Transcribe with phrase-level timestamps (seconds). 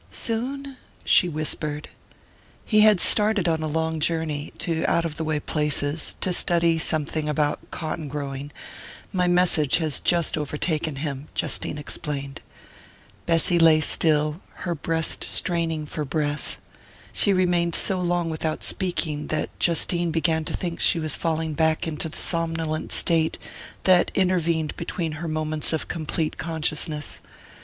[0.09, 1.87] "Soon?" she whispered.
[2.65, 6.79] "He had started on a long journey to out of the way places to study
[6.79, 8.49] something about cotton growing
[9.13, 12.41] my message has just overtaken him," Justine explained.
[13.27, 16.57] Bessy lay still, her breast straining for breath.
[17.13, 21.85] She remained so long without speaking that Justine began to think she was falling back
[21.87, 23.37] into the somnolent state
[23.83, 27.21] that intervened between her moments of complete consciousness.